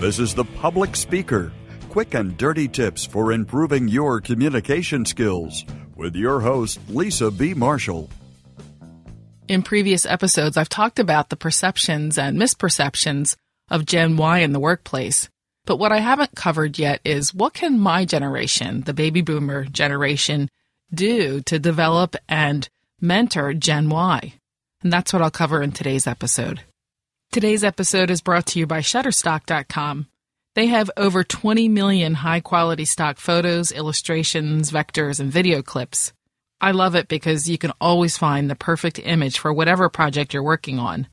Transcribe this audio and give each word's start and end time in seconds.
This 0.00 0.18
is 0.18 0.34
The 0.34 0.46
Public 0.46 0.96
Speaker 0.96 1.52
quick 1.90 2.14
and 2.14 2.34
dirty 2.38 2.68
tips 2.68 3.04
for 3.04 3.32
improving 3.32 3.86
your 3.86 4.18
communication 4.18 5.04
skills 5.04 5.66
with 5.94 6.16
your 6.16 6.40
host, 6.40 6.80
Lisa 6.88 7.30
B. 7.30 7.52
Marshall. 7.52 8.08
In 9.46 9.62
previous 9.62 10.06
episodes, 10.06 10.56
I've 10.56 10.70
talked 10.70 11.00
about 11.00 11.28
the 11.28 11.36
perceptions 11.36 12.16
and 12.16 12.38
misperceptions 12.38 13.36
of 13.68 13.84
Gen 13.84 14.16
Y 14.16 14.38
in 14.38 14.52
the 14.52 14.60
workplace. 14.60 15.28
But 15.66 15.78
what 15.78 15.92
I 15.92 15.98
haven't 15.98 16.34
covered 16.34 16.78
yet 16.78 17.02
is 17.04 17.34
what 17.34 17.52
can 17.52 17.78
my 17.78 18.06
generation, 18.06 18.80
the 18.80 18.94
baby 18.94 19.20
boomer 19.20 19.64
generation, 19.64 20.48
do 20.94 21.42
to 21.42 21.58
develop 21.58 22.16
and 22.26 22.66
mentor 23.02 23.52
Gen 23.52 23.90
Y? 23.90 24.32
And 24.82 24.90
that's 24.90 25.12
what 25.12 25.20
I'll 25.20 25.30
cover 25.30 25.60
in 25.60 25.72
today's 25.72 26.06
episode. 26.06 26.62
Today's 27.32 27.62
episode 27.62 28.10
is 28.10 28.22
brought 28.22 28.46
to 28.46 28.58
you 28.58 28.66
by 28.66 28.80
Shutterstock.com. 28.80 30.08
They 30.56 30.66
have 30.66 30.90
over 30.96 31.22
20 31.22 31.68
million 31.68 32.14
high 32.14 32.40
quality 32.40 32.84
stock 32.84 33.18
photos, 33.18 33.70
illustrations, 33.70 34.72
vectors, 34.72 35.20
and 35.20 35.30
video 35.30 35.62
clips. 35.62 36.12
I 36.60 36.72
love 36.72 36.96
it 36.96 37.06
because 37.06 37.48
you 37.48 37.56
can 37.56 37.70
always 37.80 38.18
find 38.18 38.50
the 38.50 38.56
perfect 38.56 38.98
image 38.98 39.38
for 39.38 39.52
whatever 39.52 39.88
project 39.88 40.34
you're 40.34 40.42
working 40.42 40.80
on. 40.80 41.06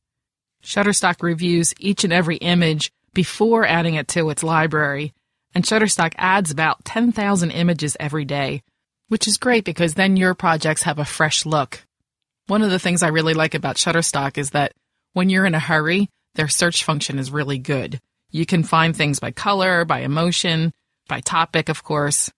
Shutterstock 0.64 1.22
reviews 1.22 1.76
each 1.80 2.04
and 2.04 2.12
every 2.12 2.38
image 2.38 2.92
before 3.14 3.64
adding 3.64 3.94
it 3.94 4.08
to 4.08 4.32
its 4.32 4.42
library, 4.42 5.14
and 5.54 5.64
Shutterstock 5.64 6.14
adds 6.18 6.50
about 6.50 6.84
10,000 6.84 7.52
images 7.52 7.96
every 8.00 8.26
day, 8.26 8.64
which 9.08 9.28
is 9.28 9.38
great 9.38 9.66
because 9.66 9.94
then 9.94 10.18
your 10.18 10.34
projects 10.34 10.82
have 10.82 10.98
a 10.98 11.06
fresh 11.06 11.46
look. 11.46 11.86
One 12.48 12.64
of 12.64 12.72
the 12.72 12.80
things 12.80 13.04
I 13.04 13.10
really 13.10 13.36
like 13.36 13.54
about 13.54 13.76
Shutterstock 13.76 14.40
is 14.40 14.50
that 14.50 14.72
when 15.18 15.32
you're 15.32 15.48
in 15.48 15.56
a 15.56 15.60
hurry, 15.60 16.08
their 16.36 16.48
search 16.48 16.84
function 16.84 17.18
is 17.18 17.32
really 17.32 17.58
good. 17.58 18.00
You 18.30 18.46
can 18.46 18.62
find 18.62 18.96
things 18.96 19.20
by 19.20 19.32
color, 19.32 19.84
by 19.84 20.02
emotion, 20.02 20.72
by 21.08 21.22
topic, 21.22 21.70
of 21.70 21.84
course. 21.84 22.32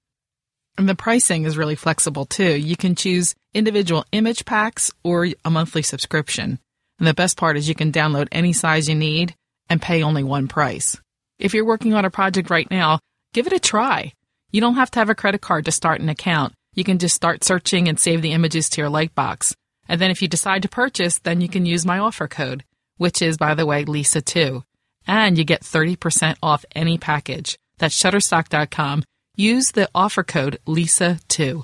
And 0.78 0.88
the 0.88 0.96
pricing 0.96 1.44
is 1.44 1.58
really 1.58 1.76
flexible 1.76 2.26
too. 2.26 2.56
You 2.56 2.78
can 2.78 2.96
choose 2.96 3.36
individual 3.54 4.06
image 4.14 4.46
packs 4.46 4.94
or 5.04 5.28
a 5.44 5.50
monthly 5.50 5.82
subscription. 5.82 6.58
And 7.00 7.06
the 7.06 7.14
best 7.14 7.36
part 7.36 7.58
is 7.58 7.68
you 7.68 7.76
can 7.76 7.92
download 7.92 8.30
any 8.32 8.54
size 8.54 8.88
you 8.88 8.96
need 8.96 9.36
and 9.70 9.82
pay 9.82 10.02
only 10.02 10.24
one 10.24 10.48
price. 10.48 10.96
If 11.38 11.54
you're 11.54 11.66
working 11.66 11.94
on 11.96 12.06
a 12.06 12.10
project 12.10 12.50
right 12.50 12.72
now, 12.72 13.00
give 13.34 13.46
it 13.46 13.52
a 13.52 13.60
try. 13.60 14.14
You 14.54 14.62
don't 14.62 14.76
have 14.76 14.92
to 14.92 15.00
have 15.00 15.10
a 15.10 15.16
credit 15.16 15.42
card 15.42 15.66
to 15.66 15.74
start 15.74 16.00
an 16.00 16.08
account. 16.08 16.54
You 16.76 16.86
can 16.86 16.98
just 16.98 17.18
start 17.18 17.44
searching 17.44 17.90
and 17.90 18.00
save 18.00 18.22
the 18.22 18.32
images 18.32 18.70
to 18.70 18.82
your 18.82 18.90
Lightbox. 18.90 19.54
And 19.90 20.00
then 20.00 20.12
if 20.12 20.22
you 20.22 20.30
decide 20.30 20.62
to 20.62 20.70
purchase, 20.70 21.20
then 21.20 21.42
you 21.42 21.50
can 21.50 21.66
use 21.66 21.86
my 21.86 21.98
offer 21.98 22.28
code, 22.30 22.64
which 23.00 23.24
is, 23.24 23.38
by 23.38 23.56
the 23.56 23.66
way, 23.66 23.84
Lisa2 23.86 24.62
and 25.10 25.40
you 25.40 25.44
get 25.44 25.64
30% 25.64 26.36
off 26.44 26.66
any 26.76 27.00
package. 27.00 27.58
That's 27.80 28.00
shutterstock.com. 28.00 29.04
Use 29.36 29.72
the 29.72 29.90
offer 29.96 30.24
code 30.24 30.60
LISA2. 30.68 31.64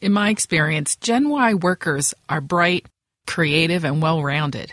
In 0.00 0.12
my 0.12 0.30
experience, 0.30 0.96
Gen 0.96 1.28
Y 1.28 1.54
workers 1.54 2.14
are 2.28 2.40
bright, 2.40 2.86
creative, 3.28 3.84
and 3.84 4.02
well 4.02 4.22
rounded. 4.22 4.72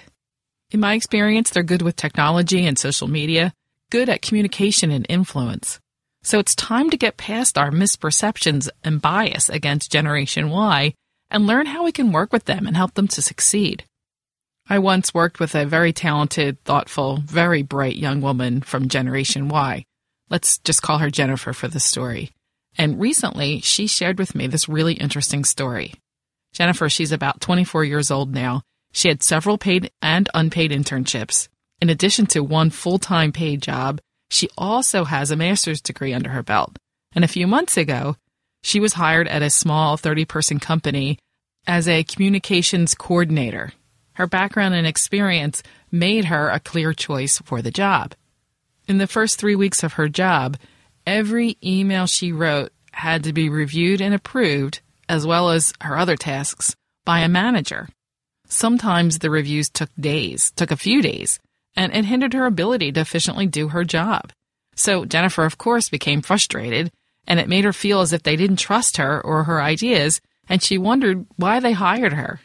In 0.71 0.79
my 0.79 0.95
experience, 0.95 1.51
they're 1.51 1.61
good 1.61 1.83
with 1.83 1.95
technology 1.95 2.65
and 2.65 2.79
social 2.79 3.07
media, 3.07 3.53
good 3.91 4.09
at 4.09 4.23
communication 4.23 4.89
and 4.89 5.05
influence. 5.07 5.79
So 6.23 6.39
it's 6.39 6.55
time 6.55 6.89
to 6.89 6.97
get 6.97 7.17
past 7.17 7.55
our 7.55 7.69
misperceptions 7.69 8.67
and 8.83 9.01
bias 9.01 9.47
against 9.47 9.91
Generation 9.91 10.49
Y 10.49 10.95
and 11.29 11.45
learn 11.45 11.67
how 11.67 11.83
we 11.83 11.91
can 11.91 12.11
work 12.11 12.33
with 12.33 12.45
them 12.45 12.65
and 12.65 12.75
help 12.75 12.95
them 12.95 13.07
to 13.09 13.21
succeed. 13.21 13.83
I 14.71 14.79
once 14.79 15.13
worked 15.13 15.41
with 15.41 15.53
a 15.53 15.65
very 15.65 15.91
talented, 15.91 16.63
thoughtful, 16.63 17.17
very 17.25 17.61
bright 17.61 17.97
young 17.97 18.21
woman 18.21 18.61
from 18.61 18.87
Generation 18.87 19.49
Y. 19.49 19.83
Let's 20.29 20.59
just 20.59 20.81
call 20.81 20.99
her 20.99 21.09
Jennifer 21.09 21.51
for 21.51 21.67
the 21.67 21.81
story. 21.81 22.31
And 22.77 22.97
recently, 22.97 23.59
she 23.59 23.85
shared 23.85 24.17
with 24.17 24.33
me 24.33 24.47
this 24.47 24.69
really 24.69 24.93
interesting 24.93 25.43
story. 25.43 25.95
Jennifer, 26.53 26.87
she's 26.87 27.11
about 27.11 27.41
24 27.41 27.83
years 27.83 28.09
old 28.09 28.33
now. 28.33 28.61
She 28.93 29.09
had 29.09 29.21
several 29.21 29.57
paid 29.57 29.91
and 30.01 30.29
unpaid 30.33 30.71
internships. 30.71 31.49
In 31.81 31.89
addition 31.89 32.25
to 32.27 32.41
one 32.41 32.69
full 32.69 32.97
time 32.97 33.33
paid 33.33 33.61
job, 33.61 33.99
she 34.29 34.47
also 34.57 35.03
has 35.03 35.31
a 35.31 35.35
master's 35.35 35.81
degree 35.81 36.13
under 36.13 36.29
her 36.29 36.43
belt. 36.43 36.77
And 37.13 37.25
a 37.25 37.33
few 37.35 37.45
months 37.45 37.75
ago, 37.75 38.15
she 38.63 38.79
was 38.79 38.93
hired 38.93 39.27
at 39.27 39.41
a 39.41 39.49
small 39.49 39.97
30 39.97 40.23
person 40.23 40.59
company 40.61 41.19
as 41.67 41.89
a 41.89 42.05
communications 42.05 42.95
coordinator. 42.95 43.73
Her 44.13 44.27
background 44.27 44.75
and 44.75 44.85
experience 44.85 45.63
made 45.91 46.25
her 46.25 46.49
a 46.49 46.59
clear 46.59 46.93
choice 46.93 47.39
for 47.39 47.61
the 47.61 47.71
job. 47.71 48.13
In 48.87 48.97
the 48.97 49.07
first 49.07 49.39
three 49.39 49.55
weeks 49.55 49.83
of 49.83 49.93
her 49.93 50.09
job, 50.09 50.57
every 51.05 51.57
email 51.63 52.07
she 52.07 52.31
wrote 52.31 52.71
had 52.91 53.23
to 53.23 53.33
be 53.33 53.49
reviewed 53.49 54.01
and 54.01 54.13
approved, 54.13 54.81
as 55.07 55.25
well 55.25 55.49
as 55.49 55.73
her 55.81 55.97
other 55.97 56.17
tasks, 56.17 56.75
by 57.05 57.19
a 57.19 57.29
manager. 57.29 57.87
Sometimes 58.47 59.19
the 59.19 59.29
reviews 59.29 59.69
took 59.69 59.89
days, 59.97 60.51
took 60.51 60.71
a 60.71 60.77
few 60.77 61.01
days, 61.01 61.39
and 61.75 61.93
it 61.93 62.05
hindered 62.05 62.33
her 62.33 62.45
ability 62.45 62.91
to 62.91 62.99
efficiently 62.99 63.47
do 63.47 63.69
her 63.69 63.85
job. 63.85 64.33
So 64.75 65.05
Jennifer, 65.05 65.45
of 65.45 65.57
course, 65.57 65.89
became 65.89 66.21
frustrated, 66.21 66.91
and 67.27 67.39
it 67.39 67.47
made 67.47 67.63
her 67.63 67.73
feel 67.73 68.01
as 68.01 68.13
if 68.13 68.23
they 68.23 68.35
didn't 68.35 68.57
trust 68.57 68.97
her 68.97 69.21
or 69.21 69.45
her 69.45 69.61
ideas, 69.61 70.19
and 70.49 70.61
she 70.61 70.77
wondered 70.77 71.25
why 71.37 71.59
they 71.59 71.71
hired 71.71 72.13
her. 72.13 72.41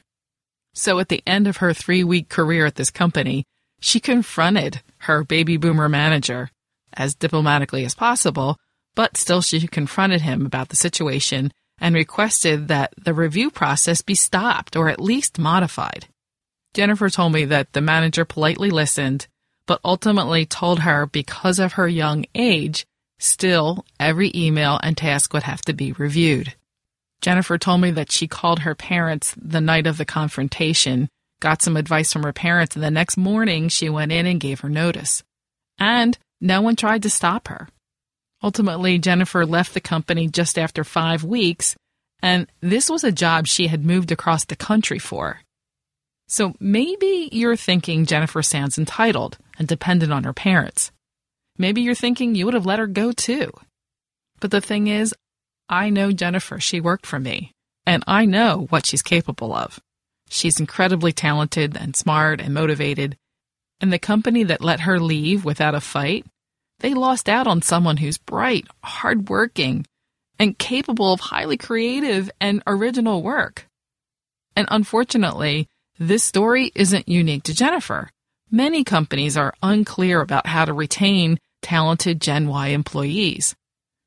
So 0.76 0.98
at 0.98 1.08
the 1.08 1.22
end 1.26 1.46
of 1.46 1.56
her 1.56 1.72
three 1.72 2.04
week 2.04 2.28
career 2.28 2.66
at 2.66 2.74
this 2.74 2.90
company, 2.90 3.44
she 3.80 3.98
confronted 3.98 4.82
her 4.98 5.24
baby 5.24 5.56
boomer 5.56 5.88
manager 5.88 6.50
as 6.92 7.14
diplomatically 7.14 7.84
as 7.86 7.94
possible, 7.94 8.58
but 8.94 9.16
still 9.16 9.40
she 9.40 9.66
confronted 9.66 10.20
him 10.20 10.44
about 10.44 10.68
the 10.68 10.76
situation 10.76 11.50
and 11.78 11.94
requested 11.94 12.68
that 12.68 12.92
the 13.02 13.14
review 13.14 13.50
process 13.50 14.02
be 14.02 14.14
stopped 14.14 14.76
or 14.76 14.90
at 14.90 15.00
least 15.00 15.38
modified. 15.38 16.08
Jennifer 16.74 17.08
told 17.08 17.32
me 17.32 17.46
that 17.46 17.72
the 17.72 17.80
manager 17.80 18.26
politely 18.26 18.70
listened, 18.70 19.28
but 19.66 19.80
ultimately 19.82 20.44
told 20.44 20.80
her 20.80 21.06
because 21.06 21.58
of 21.58 21.74
her 21.74 21.88
young 21.88 22.26
age, 22.34 22.86
still 23.18 23.86
every 23.98 24.30
email 24.34 24.78
and 24.82 24.94
task 24.94 25.32
would 25.32 25.44
have 25.44 25.62
to 25.62 25.72
be 25.72 25.92
reviewed. 25.92 26.54
Jennifer 27.20 27.58
told 27.58 27.80
me 27.80 27.90
that 27.92 28.12
she 28.12 28.28
called 28.28 28.60
her 28.60 28.74
parents 28.74 29.34
the 29.36 29.60
night 29.60 29.86
of 29.86 29.98
the 29.98 30.04
confrontation, 30.04 31.08
got 31.40 31.62
some 31.62 31.76
advice 31.76 32.12
from 32.12 32.22
her 32.22 32.32
parents, 32.32 32.76
and 32.76 32.84
the 32.84 32.90
next 32.90 33.16
morning 33.16 33.68
she 33.68 33.88
went 33.88 34.12
in 34.12 34.26
and 34.26 34.40
gave 34.40 34.60
her 34.60 34.68
notice. 34.68 35.22
And 35.78 36.16
no 36.40 36.60
one 36.60 36.76
tried 36.76 37.02
to 37.02 37.10
stop 37.10 37.48
her. 37.48 37.68
Ultimately, 38.42 38.98
Jennifer 38.98 39.46
left 39.46 39.74
the 39.74 39.80
company 39.80 40.28
just 40.28 40.58
after 40.58 40.84
five 40.84 41.24
weeks, 41.24 41.74
and 42.22 42.46
this 42.60 42.90
was 42.90 43.02
a 43.02 43.12
job 43.12 43.46
she 43.46 43.66
had 43.68 43.84
moved 43.84 44.12
across 44.12 44.44
the 44.44 44.56
country 44.56 44.98
for. 44.98 45.40
So 46.28 46.54
maybe 46.58 47.28
you're 47.32 47.56
thinking 47.56 48.04
Jennifer 48.04 48.42
sounds 48.42 48.78
entitled 48.78 49.38
and 49.58 49.66
dependent 49.66 50.12
on 50.12 50.24
her 50.24 50.32
parents. 50.32 50.90
Maybe 51.56 51.82
you're 51.82 51.94
thinking 51.94 52.34
you 52.34 52.44
would 52.44 52.54
have 52.54 52.66
let 52.66 52.78
her 52.78 52.86
go 52.86 53.12
too. 53.12 53.52
But 54.40 54.50
the 54.50 54.60
thing 54.60 54.88
is, 54.88 55.14
I 55.68 55.90
know 55.90 56.12
Jennifer. 56.12 56.60
She 56.60 56.80
worked 56.80 57.06
for 57.06 57.18
me, 57.18 57.52
and 57.84 58.04
I 58.06 58.24
know 58.24 58.66
what 58.70 58.86
she's 58.86 59.02
capable 59.02 59.54
of. 59.54 59.80
She's 60.28 60.60
incredibly 60.60 61.12
talented 61.12 61.76
and 61.76 61.96
smart 61.96 62.40
and 62.40 62.54
motivated. 62.54 63.16
And 63.80 63.92
the 63.92 63.98
company 63.98 64.42
that 64.44 64.62
let 64.62 64.80
her 64.80 64.98
leave 64.98 65.44
without 65.44 65.74
a 65.74 65.80
fight, 65.80 66.24
they 66.80 66.94
lost 66.94 67.28
out 67.28 67.46
on 67.46 67.62
someone 67.62 67.98
who's 67.98 68.18
bright, 68.18 68.66
hardworking, 68.82 69.86
and 70.38 70.58
capable 70.58 71.12
of 71.12 71.20
highly 71.20 71.56
creative 71.56 72.30
and 72.40 72.62
original 72.66 73.22
work. 73.22 73.66
And 74.54 74.68
unfortunately, 74.70 75.68
this 75.98 76.24
story 76.24 76.72
isn't 76.74 77.08
unique 77.08 77.44
to 77.44 77.54
Jennifer. 77.54 78.10
Many 78.50 78.84
companies 78.84 79.36
are 79.36 79.54
unclear 79.62 80.20
about 80.20 80.46
how 80.46 80.64
to 80.64 80.72
retain 80.72 81.38
talented 81.62 82.20
Gen 82.20 82.48
Y 82.48 82.68
employees. 82.68 83.54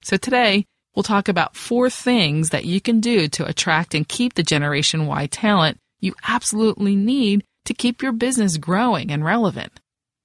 So 0.01 0.17
today, 0.17 0.65
We'll 0.95 1.03
talk 1.03 1.27
about 1.27 1.55
four 1.55 1.89
things 1.89 2.49
that 2.49 2.65
you 2.65 2.81
can 2.81 2.99
do 2.99 3.27
to 3.29 3.45
attract 3.45 3.93
and 3.93 4.07
keep 4.07 4.33
the 4.33 4.43
Generation 4.43 5.05
Y 5.05 5.27
talent 5.27 5.77
you 5.99 6.15
absolutely 6.27 6.95
need 6.95 7.43
to 7.65 7.73
keep 7.73 8.01
your 8.01 8.11
business 8.11 8.57
growing 8.57 9.11
and 9.11 9.23
relevant. 9.23 9.79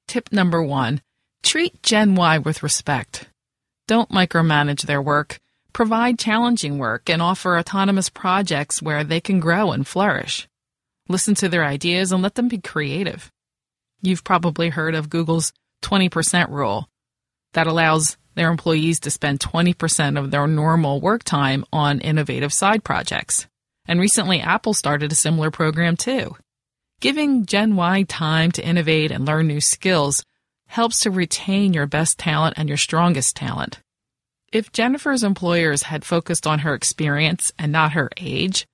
Tip 0.07 0.33
number 0.33 0.63
one 0.63 1.01
treat 1.43 1.83
Gen 1.83 2.15
Y 2.15 2.39
with 2.39 2.63
respect. 2.63 3.29
Don't 3.87 4.11
micromanage 4.11 4.83
their 4.83 5.03
work. 5.03 5.41
Provide 5.73 6.19
challenging 6.19 6.79
work 6.79 7.11
and 7.11 7.21
offer 7.21 7.59
autonomous 7.59 8.09
projects 8.09 8.81
where 8.81 9.03
they 9.03 9.21
can 9.21 9.41
grow 9.41 9.73
and 9.73 9.87
flourish. 9.87 10.49
Listen 11.09 11.35
to 11.35 11.49
their 11.49 11.65
ideas 11.65 12.13
and 12.13 12.23
let 12.23 12.37
them 12.37 12.49
be 12.49 12.59
creative. 12.59 13.31
You've 14.01 14.25
probably 14.25 14.71
heard 14.71 14.95
of 14.95 15.11
Google's 15.11 15.53
20% 15.83 16.49
rule 16.49 16.89
that 17.53 17.67
allows 17.67 18.17
their 18.35 18.51
employees 18.51 19.01
to 19.01 19.11
spend 19.11 19.41
20% 19.41 20.19
of 20.19 20.31
their 20.31 20.47
normal 20.47 21.01
work 21.01 21.25
time 21.25 21.65
on 21.73 22.01
innovative 22.01 22.53
side 22.53 22.85
projects. 22.85 23.47
And 23.87 24.01
recently, 24.01 24.41
Apple 24.41 24.75
started 24.75 25.13
a 25.13 25.17
similar 25.17 25.51
program 25.51 25.97
too. 25.97 26.37
Giving 27.01 27.45
Gen 27.47 27.77
Y 27.77 28.05
time 28.05 28.51
to 28.53 28.67
innovate 28.67 29.11
and 29.11 29.27
learn 29.27 29.47
new 29.47 29.61
skills 29.61 30.25
helps 30.67 31.01
to 31.01 31.11
retain 31.11 31.75
your 31.75 31.87
best 31.87 32.19
talent 32.19 32.55
and 32.57 32.69
your 32.69 32.79
strongest 32.79 33.37
talent. 33.37 33.81
If 34.53 34.73
Jennifer's 34.73 35.23
employers 35.23 35.85
had 35.85 36.05
focused 36.05 36.47
on 36.47 36.61
her 36.61 36.75
experience 36.75 37.53
and 37.59 37.73
not 37.73 37.93
her 37.93 38.09
age, 38.17 38.67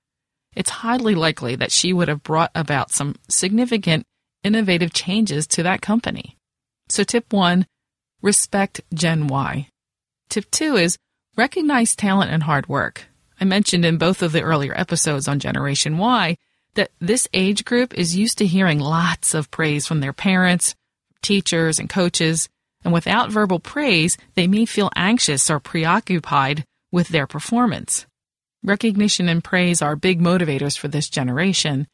it's 0.55 0.69
highly 0.69 1.15
likely 1.15 1.55
that 1.55 1.71
she 1.71 1.93
would 1.93 2.07
have 2.07 2.23
brought 2.23 2.51
about 2.53 2.91
some 2.91 3.15
significant 3.29 4.05
innovative 4.43 4.93
changes 4.93 5.47
to 5.47 5.63
that 5.63 5.81
company. 5.81 6.37
So 6.89 7.03
tip 7.03 7.31
one, 7.33 7.65
respect 8.21 8.81
Gen 8.93 9.27
Y. 9.27 9.67
Tip 10.29 10.49
two 10.51 10.75
is 10.75 10.97
recognize 11.35 11.95
talent 11.95 12.31
and 12.31 12.43
hard 12.43 12.67
work. 12.69 13.05
I 13.39 13.45
mentioned 13.45 13.85
in 13.85 13.97
both 13.97 14.21
of 14.21 14.31
the 14.31 14.43
earlier 14.43 14.73
episodes 14.77 15.27
on 15.27 15.39
Generation 15.39 15.97
Y 15.97 16.37
that 16.75 16.91
this 16.99 17.27
age 17.33 17.65
group 17.65 17.93
is 17.93 18.15
used 18.15 18.37
to 18.37 18.45
hearing 18.45 18.79
lots 18.79 19.33
of 19.33 19.51
praise 19.51 19.87
from 19.87 19.99
their 19.99 20.13
parents, 20.13 20.75
teachers, 21.21 21.79
and 21.79 21.89
coaches, 21.89 22.47
and 22.83 22.93
without 22.93 23.31
verbal 23.31 23.59
praise, 23.59 24.17
they 24.35 24.47
may 24.47 24.65
feel 24.65 24.89
anxious 24.95 25.49
or 25.49 25.59
preoccupied 25.59 26.63
with 26.91 27.09
their 27.09 27.27
performance. 27.27 28.05
Recognition 28.63 29.27
and 29.27 29.43
praise 29.43 29.81
are 29.81 29.95
big 29.95 30.19
motivators 30.19 30.77
for 30.77 30.87
this 30.87 31.09
generation. 31.09 31.87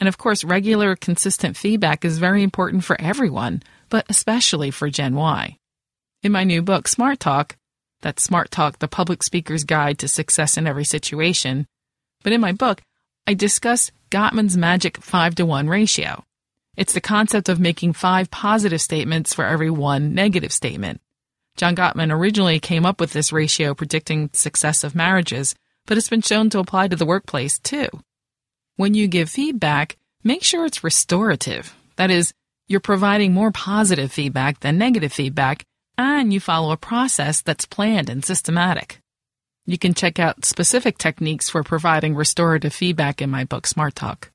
And 0.00 0.08
of 0.08 0.18
course, 0.18 0.44
regular, 0.44 0.96
consistent 0.96 1.56
feedback 1.56 2.04
is 2.04 2.18
very 2.18 2.42
important 2.42 2.84
for 2.84 3.00
everyone, 3.00 3.62
but 3.88 4.06
especially 4.08 4.70
for 4.70 4.90
Gen 4.90 5.14
Y. 5.14 5.56
In 6.20 6.32
my 6.32 6.42
new 6.42 6.62
book, 6.62 6.88
Smart 6.88 7.20
Talk, 7.20 7.56
that's 8.00 8.24
Smart 8.24 8.50
Talk, 8.50 8.80
the 8.80 8.88
public 8.88 9.22
speaker's 9.22 9.62
guide 9.62 10.00
to 10.00 10.08
success 10.08 10.56
in 10.56 10.66
every 10.66 10.84
situation. 10.84 11.68
But 12.24 12.32
in 12.32 12.40
my 12.40 12.50
book, 12.50 12.82
I 13.28 13.34
discuss 13.34 13.92
Gottman's 14.10 14.56
magic 14.56 14.96
5 14.96 15.36
to 15.36 15.46
1 15.46 15.68
ratio. 15.68 16.24
It's 16.76 16.92
the 16.92 17.00
concept 17.00 17.48
of 17.48 17.60
making 17.60 17.92
five 17.92 18.32
positive 18.32 18.80
statements 18.80 19.32
for 19.32 19.44
every 19.44 19.70
one 19.70 20.12
negative 20.12 20.52
statement. 20.52 21.00
John 21.56 21.76
Gottman 21.76 22.12
originally 22.12 22.58
came 22.58 22.84
up 22.84 22.98
with 22.98 23.12
this 23.12 23.32
ratio 23.32 23.72
predicting 23.72 24.30
success 24.32 24.82
of 24.82 24.96
marriages, 24.96 25.54
but 25.86 25.96
it's 25.96 26.08
been 26.08 26.22
shown 26.22 26.50
to 26.50 26.58
apply 26.58 26.88
to 26.88 26.96
the 26.96 27.06
workplace 27.06 27.60
too. 27.60 27.88
When 28.74 28.94
you 28.94 29.06
give 29.06 29.30
feedback, 29.30 29.96
make 30.24 30.42
sure 30.42 30.66
it's 30.66 30.82
restorative. 30.82 31.76
That 31.94 32.10
is, 32.10 32.34
you're 32.66 32.80
providing 32.80 33.34
more 33.34 33.52
positive 33.52 34.10
feedback 34.10 34.58
than 34.60 34.78
negative 34.78 35.12
feedback 35.12 35.64
and 35.98 36.32
you 36.32 36.38
follow 36.38 36.70
a 36.70 36.76
process 36.76 37.42
that's 37.42 37.66
planned 37.66 38.08
and 38.08 38.24
systematic. 38.24 39.00
You 39.66 39.76
can 39.76 39.92
check 39.92 40.18
out 40.18 40.46
specific 40.46 40.96
techniques 40.96 41.50
for 41.50 41.62
providing 41.62 42.14
restorative 42.14 42.72
feedback 42.72 43.20
in 43.20 43.28
my 43.28 43.44
book, 43.44 43.66
Smart 43.66 43.94
Talk. 43.94 44.30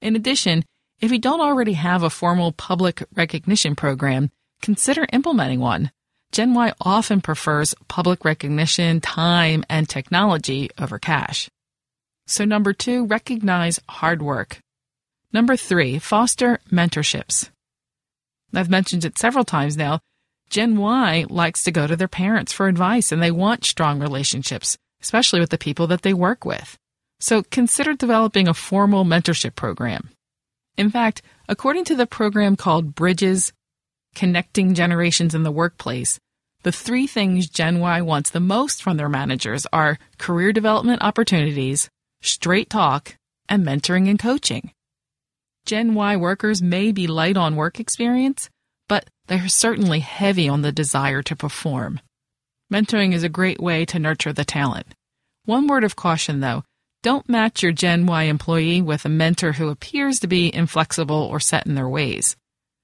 In 0.00 0.16
addition, 0.16 0.64
if 1.00 1.12
you 1.12 1.18
don't 1.18 1.40
already 1.40 1.74
have 1.74 2.02
a 2.02 2.10
formal 2.10 2.52
public 2.52 3.02
recognition 3.14 3.76
program, 3.76 4.30
consider 4.62 5.06
implementing 5.12 5.60
one. 5.60 5.90
Gen 6.32 6.54
Y 6.54 6.72
often 6.80 7.20
prefers 7.20 7.74
public 7.88 8.24
recognition, 8.24 9.00
time, 9.00 9.64
and 9.68 9.88
technology 9.88 10.70
over 10.78 10.98
cash. 10.98 11.50
So 12.26 12.44
number 12.44 12.72
two, 12.72 13.06
recognize 13.06 13.80
hard 13.88 14.22
work. 14.22 14.60
Number 15.32 15.56
three, 15.56 15.98
foster 15.98 16.60
mentorships. 16.70 17.50
I've 18.54 18.70
mentioned 18.70 19.04
it 19.04 19.18
several 19.18 19.44
times 19.44 19.76
now, 19.76 20.00
Gen 20.50 20.76
Y 20.78 21.26
likes 21.30 21.62
to 21.62 21.70
go 21.70 21.86
to 21.86 21.96
their 21.96 22.08
parents 22.08 22.52
for 22.52 22.66
advice 22.66 23.12
and 23.12 23.22
they 23.22 23.30
want 23.30 23.64
strong 23.64 24.00
relationships, 24.00 24.76
especially 25.00 25.38
with 25.38 25.50
the 25.50 25.58
people 25.58 25.86
that 25.86 26.02
they 26.02 26.12
work 26.12 26.44
with. 26.44 26.76
So 27.20 27.44
consider 27.44 27.94
developing 27.94 28.48
a 28.48 28.54
formal 28.54 29.04
mentorship 29.04 29.54
program. 29.54 30.10
In 30.76 30.90
fact, 30.90 31.22
according 31.48 31.84
to 31.84 31.94
the 31.94 32.06
program 32.06 32.56
called 32.56 32.96
Bridges 32.96 33.52
Connecting 34.16 34.74
Generations 34.74 35.36
in 35.36 35.44
the 35.44 35.52
Workplace, 35.52 36.18
the 36.62 36.72
three 36.72 37.06
things 37.06 37.48
Gen 37.48 37.78
Y 37.78 38.02
wants 38.02 38.30
the 38.30 38.40
most 38.40 38.82
from 38.82 38.96
their 38.96 39.08
managers 39.08 39.66
are 39.72 39.98
career 40.18 40.52
development 40.52 41.02
opportunities, 41.02 41.88
straight 42.22 42.68
talk, 42.68 43.14
and 43.48 43.64
mentoring 43.64 44.10
and 44.10 44.18
coaching. 44.18 44.72
Gen 45.64 45.94
Y 45.94 46.16
workers 46.16 46.60
may 46.60 46.90
be 46.90 47.06
light 47.06 47.36
on 47.36 47.54
work 47.54 47.78
experience, 47.78 48.50
but 49.30 49.36
they're 49.38 49.48
certainly 49.48 50.00
heavy 50.00 50.48
on 50.48 50.62
the 50.62 50.72
desire 50.72 51.22
to 51.22 51.36
perform. 51.36 52.00
Mentoring 52.72 53.12
is 53.12 53.22
a 53.22 53.28
great 53.28 53.60
way 53.60 53.84
to 53.84 53.98
nurture 53.98 54.32
the 54.32 54.44
talent. 54.44 54.88
One 55.44 55.68
word 55.68 55.84
of 55.84 55.94
caution 55.94 56.40
though, 56.40 56.64
don't 57.04 57.28
match 57.28 57.62
your 57.62 57.70
Gen 57.70 58.06
Y 58.06 58.24
employee 58.24 58.82
with 58.82 59.04
a 59.04 59.08
mentor 59.08 59.52
who 59.52 59.68
appears 59.68 60.18
to 60.18 60.26
be 60.26 60.52
inflexible 60.52 61.22
or 61.22 61.38
set 61.38 61.64
in 61.64 61.76
their 61.76 61.88
ways. 61.88 62.36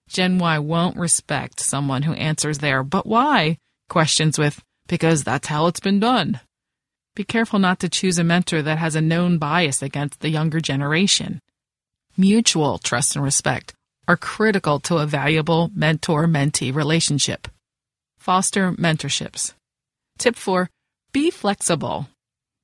Gen 0.08 0.38
Y 0.38 0.60
won't 0.60 0.96
respect 0.96 1.58
someone 1.58 2.02
who 2.02 2.12
answers 2.12 2.58
their 2.58 2.84
but 2.84 3.06
why 3.06 3.58
questions 3.88 4.38
with 4.38 4.62
because 4.86 5.24
that's 5.24 5.48
how 5.48 5.66
it's 5.66 5.80
been 5.80 5.98
done. 5.98 6.38
Be 7.16 7.24
careful 7.24 7.58
not 7.58 7.80
to 7.80 7.88
choose 7.88 8.20
a 8.20 8.24
mentor 8.24 8.62
that 8.62 8.78
has 8.78 8.94
a 8.94 9.00
known 9.00 9.38
bias 9.38 9.82
against 9.82 10.20
the 10.20 10.30
younger 10.30 10.60
generation. 10.60 11.40
Mutual 12.16 12.78
trust 12.78 13.16
and 13.16 13.24
respect 13.24 13.74
are 14.08 14.16
critical 14.16 14.80
to 14.80 14.98
a 14.98 15.06
valuable 15.06 15.70
mentor 15.74 16.26
mentee 16.26 16.74
relationship. 16.74 17.48
Foster 18.18 18.72
mentorships. 18.72 19.54
Tip 20.18 20.36
4 20.36 20.68
Be 21.12 21.30
flexible. 21.30 22.08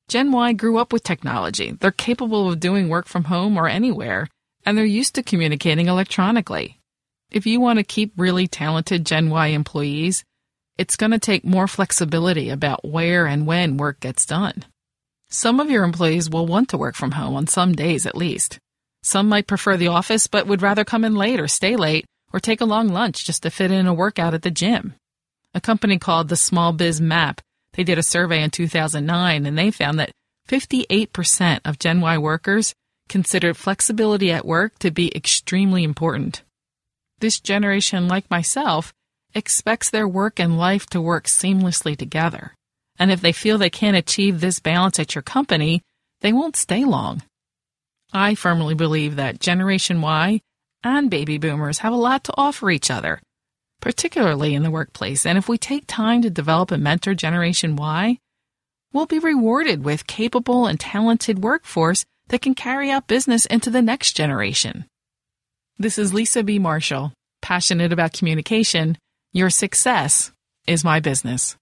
Gen 0.09 0.33
Y 0.33 0.53
grew 0.53 0.79
up 0.79 0.93
with 0.93 1.03
technology. 1.05 1.73
They're 1.73 1.91
capable 1.91 2.51
of 2.51 2.61
doing 2.61 2.89
work 2.89 3.07
from 3.07 3.25
home 3.25 3.57
or 3.57 3.69
anywhere, 3.69 4.29
and 4.65 4.77
they're 4.77 4.85
used 4.85 5.15
to 5.15 5.23
communicating 5.23 5.89
electronically. 5.89 6.79
If 7.31 7.47
you 7.47 7.61
want 7.61 7.79
to 7.79 7.85
keep 7.85 8.13
really 8.17 8.47
talented 8.47 9.07
Gen 9.07 9.31
Y 9.31 9.49
employees, 9.49 10.25
it's 10.77 10.97
going 10.97 11.13
to 11.13 11.19
take 11.19 11.45
more 11.45 11.69
flexibility 11.69 12.51
about 12.51 12.85
where 12.85 13.27
and 13.27 13.47
when 13.47 13.77
work 13.77 14.01
gets 14.01 14.27
done. 14.27 14.65
Some 15.29 15.61
of 15.61 15.71
your 15.71 15.85
employees 15.85 16.29
will 16.29 16.47
want 16.47 16.69
to 16.71 16.79
work 16.79 16.95
from 16.95 17.13
home 17.13 17.35
on 17.35 17.47
some 17.47 17.73
days 17.75 18.05
at 18.05 18.17
least. 18.17 18.59
Some 19.03 19.29
might 19.29 19.47
prefer 19.47 19.77
the 19.77 19.89
office 19.89 20.27
but 20.27 20.47
would 20.47 20.63
rather 20.63 20.85
come 20.85 21.05
in 21.05 21.15
late 21.15 21.41
or 21.41 21.49
stay 21.49 21.77
late 21.77 22.05
or 22.33 22.41
take 22.41 22.61
a 22.61 22.67
long 22.67 22.89
lunch 22.89 23.25
just 23.25 23.43
to 23.43 23.51
fit 23.51 23.71
in 23.71 23.87
a 23.87 23.95
workout 23.95 24.35
at 24.35 24.43
the 24.43 24.51
gym. 24.51 24.95
A 25.55 25.61
company 25.61 25.99
called 25.99 26.29
the 26.29 26.37
Small 26.37 26.73
Biz 26.73 27.01
Map, 27.01 27.41
they 27.75 27.85
did 27.85 27.99
a 27.99 28.03
survey 28.03 28.43
in 28.43 28.51
2009 28.51 29.47
and 29.47 29.59
they 29.59 29.71
found 29.71 29.99
that 29.99 30.13
58% 30.49 31.61
of 31.65 31.79
Gen 31.79 32.01
Y 32.01 32.19
workers 32.19 32.75
considered 33.09 33.57
flexibility 33.57 34.31
at 34.31 34.47
work 34.47 34.79
to 34.79 34.91
be 34.91 35.15
extremely 35.15 35.85
important. 35.85 36.43
This 37.19 37.41
generation, 37.41 38.09
like 38.09 38.31
myself, 38.31 38.93
expects 39.35 39.91
their 39.91 40.09
work 40.09 40.39
and 40.39 40.59
life 40.59 40.87
to 40.87 41.01
work 41.01 41.25
seamlessly 41.25 41.97
together. 41.97 42.55
And 42.99 43.11
if 43.11 43.21
they 43.21 43.33
feel 43.33 43.59
they 43.59 43.71
can't 43.71 43.97
achieve 43.97 44.41
this 44.41 44.61
balance 44.61 44.99
at 44.99 45.15
your 45.15 45.23
company, 45.23 45.83
they 46.21 46.33
won't 46.33 46.57
stay 46.57 46.85
long. 46.85 47.23
I 48.13 48.35
firmly 48.35 48.75
believe 48.75 49.17
that 49.17 49.41
Generation 49.41 50.03
Y 50.03 50.41
and 50.85 51.11
baby 51.11 51.39
boomers 51.39 51.79
have 51.79 51.93
a 51.93 51.97
lot 51.97 52.25
to 52.25 52.35
offer 52.37 52.71
each 52.71 52.91
other, 52.91 53.21
particularly 53.81 54.55
in 54.55 54.63
the 54.63 54.71
workplace. 54.71 55.25
And 55.25 55.39
if 55.39 55.49
we 55.49 55.57
take 55.57 55.85
time 55.87 56.23
to 56.23 56.31
develop 56.31 56.71
and 56.71 56.83
mentor 56.83 57.15
Generation 57.15 57.77
Y, 57.77 58.19
we'll 58.93 59.07
be 59.07 59.19
rewarded 59.19 59.85
with 59.85 60.07
capable 60.07 60.67
and 60.67 60.79
talented 60.79 61.43
workforce 61.43 62.05
that 62.29 62.43
can 62.43 62.55
carry 62.55 62.91
out 62.91 63.07
business 63.07 63.47
into 63.47 63.71
the 63.71 63.83
next 63.83 64.15
generation. 64.15 64.85
This 65.79 65.99
is 65.99 66.13
Lisa 66.13 66.43
B. 66.43 66.59
Marshall, 66.59 67.13
passionate 67.41 67.93
about 67.93 68.13
communication. 68.13 68.99
Your 69.33 69.49
success 69.49 70.33
is 70.67 70.85
my 70.85 71.01
business. 71.01 71.57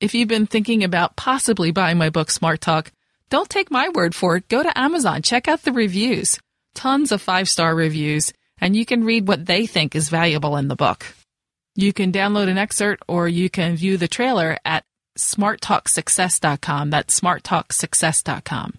If 0.00 0.14
you've 0.14 0.28
been 0.28 0.46
thinking 0.46 0.82
about 0.82 1.14
possibly 1.14 1.70
buying 1.70 1.98
my 1.98 2.10
book, 2.10 2.30
Smart 2.30 2.60
Talk, 2.60 2.90
don't 3.30 3.48
take 3.48 3.70
my 3.70 3.88
word 3.88 4.14
for 4.14 4.36
it. 4.36 4.48
Go 4.48 4.62
to 4.62 4.78
Amazon, 4.78 5.22
check 5.22 5.46
out 5.46 5.62
the 5.62 5.72
reviews. 5.72 6.38
Tons 6.74 7.12
of 7.12 7.22
five 7.22 7.48
star 7.48 7.74
reviews, 7.74 8.32
and 8.60 8.76
you 8.76 8.84
can 8.84 9.04
read 9.04 9.28
what 9.28 9.46
they 9.46 9.66
think 9.66 9.94
is 9.94 10.08
valuable 10.08 10.56
in 10.56 10.68
the 10.68 10.76
book. 10.76 11.06
You 11.76 11.92
can 11.92 12.12
download 12.12 12.48
an 12.48 12.58
excerpt 12.58 13.04
or 13.08 13.28
you 13.28 13.48
can 13.48 13.76
view 13.76 13.96
the 13.96 14.08
trailer 14.08 14.58
at 14.64 14.84
smarttalksuccess.com. 15.16 16.90
That's 16.90 17.20
smarttalksuccess.com. 17.20 18.74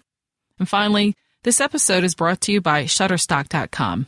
And 0.58 0.68
finally, 0.68 1.16
this 1.44 1.60
episode 1.60 2.04
is 2.04 2.14
brought 2.14 2.42
to 2.42 2.52
you 2.52 2.60
by 2.60 2.84
shutterstock.com. 2.84 4.06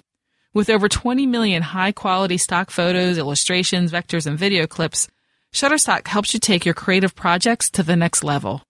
With 0.52 0.70
over 0.70 0.88
20 0.88 1.26
million 1.26 1.62
high 1.62 1.92
quality 1.92 2.38
stock 2.38 2.70
photos, 2.70 3.18
illustrations, 3.18 3.90
vectors, 3.90 4.26
and 4.26 4.38
video 4.38 4.66
clips, 4.66 5.08
Shutterstock 5.52 6.06
helps 6.06 6.34
you 6.34 6.40
take 6.40 6.64
your 6.64 6.74
creative 6.74 7.14
projects 7.14 7.70
to 7.70 7.82
the 7.82 7.96
next 7.96 8.22
level. 8.22 8.62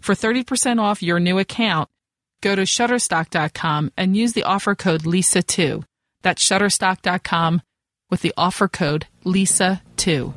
For 0.00 0.14
30% 0.14 0.80
off 0.80 1.02
your 1.02 1.20
new 1.20 1.38
account, 1.38 1.88
go 2.40 2.56
to 2.56 2.62
shutterstock.com 2.62 3.92
and 3.96 4.16
use 4.16 4.32
the 4.32 4.44
offer 4.44 4.74
code 4.74 5.02
LISA2. 5.02 5.84
That's 6.22 6.44
shutterstock.com 6.44 7.62
with 8.10 8.22
the 8.22 8.34
offer 8.36 8.66
code 8.66 9.06
LISA2. 9.24 10.34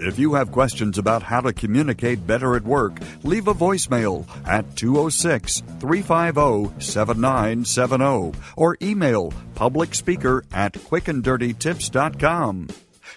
If 0.00 0.16
you 0.16 0.34
have 0.34 0.52
questions 0.52 0.96
about 0.96 1.24
how 1.24 1.40
to 1.40 1.52
communicate 1.52 2.24
better 2.24 2.54
at 2.54 2.62
work, 2.62 3.00
leave 3.24 3.48
a 3.48 3.54
voicemail 3.54 4.28
at 4.46 4.76
206 4.76 5.60
350 5.80 6.80
7970 6.80 8.38
or 8.56 8.76
email 8.80 9.32
publicspeaker 9.56 10.44
at 10.52 10.74
quickanddirtytips.com. 10.74 12.68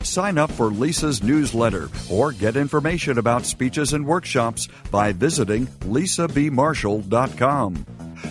Sign 0.03 0.37
up 0.37 0.51
for 0.51 0.67
Lisa's 0.67 1.23
newsletter 1.23 1.89
or 2.09 2.31
get 2.31 2.55
information 2.57 3.17
about 3.17 3.45
speeches 3.45 3.93
and 3.93 4.05
workshops 4.05 4.67
by 4.89 5.13
visiting 5.13 5.67
lisabmarshall.com. 5.67 7.85